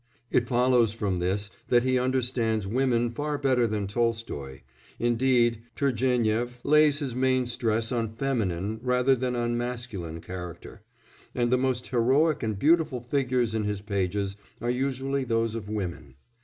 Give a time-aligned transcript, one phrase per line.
[0.31, 4.61] It follows from this that he understands women far better than Tolstoy;
[4.97, 10.81] indeed Turgénief lays his main stress on feminine rather than on masculine character,
[11.35, 16.15] and the most heroic and beautiful figures in his pages are usually those of women.